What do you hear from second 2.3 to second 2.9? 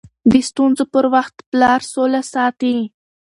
ساتي.